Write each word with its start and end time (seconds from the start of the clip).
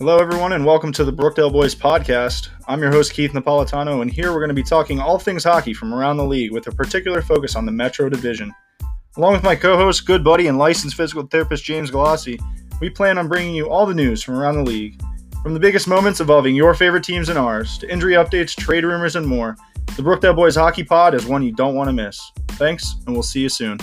Hello, 0.00 0.18
everyone, 0.18 0.54
and 0.54 0.66
welcome 0.66 0.90
to 0.90 1.04
the 1.04 1.12
Brookdale 1.12 1.52
Boys 1.52 1.72
podcast. 1.72 2.48
I'm 2.66 2.82
your 2.82 2.90
host, 2.90 3.12
Keith 3.12 3.30
Napolitano, 3.30 4.02
and 4.02 4.10
here 4.10 4.32
we're 4.32 4.40
going 4.40 4.48
to 4.48 4.54
be 4.54 4.64
talking 4.64 4.98
all 4.98 5.20
things 5.20 5.44
hockey 5.44 5.72
from 5.72 5.94
around 5.94 6.16
the 6.16 6.24
league 6.24 6.50
with 6.50 6.66
a 6.66 6.72
particular 6.72 7.22
focus 7.22 7.54
on 7.54 7.64
the 7.64 7.70
Metro 7.70 8.08
Division. 8.08 8.52
Along 9.16 9.34
with 9.34 9.44
my 9.44 9.54
co 9.54 9.76
host, 9.76 10.04
good 10.04 10.24
buddy, 10.24 10.48
and 10.48 10.58
licensed 10.58 10.96
physical 10.96 11.24
therapist 11.28 11.62
James 11.62 11.92
Galassi, 11.92 12.40
we 12.80 12.90
plan 12.90 13.18
on 13.18 13.28
bringing 13.28 13.54
you 13.54 13.70
all 13.70 13.86
the 13.86 13.94
news 13.94 14.20
from 14.20 14.34
around 14.34 14.56
the 14.56 14.64
league. 14.64 15.00
From 15.44 15.54
the 15.54 15.60
biggest 15.60 15.86
moments 15.86 16.20
involving 16.20 16.56
your 16.56 16.74
favorite 16.74 17.04
teams 17.04 17.28
and 17.28 17.38
ours, 17.38 17.78
to 17.78 17.90
injury 17.90 18.14
updates, 18.14 18.56
trade 18.56 18.82
rumors, 18.82 19.14
and 19.14 19.24
more, 19.24 19.56
the 19.96 20.02
Brookdale 20.02 20.34
Boys 20.34 20.56
Hockey 20.56 20.82
Pod 20.82 21.14
is 21.14 21.24
one 21.24 21.44
you 21.44 21.52
don't 21.52 21.76
want 21.76 21.86
to 21.88 21.92
miss. 21.92 22.32
Thanks, 22.48 22.96
and 23.06 23.14
we'll 23.14 23.22
see 23.22 23.42
you 23.42 23.48
soon. 23.48 23.78